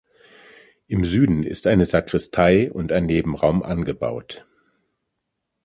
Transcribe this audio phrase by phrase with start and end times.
[0.87, 4.47] Im Süden ist eine Sakristei und ein Nebenraum angebaut.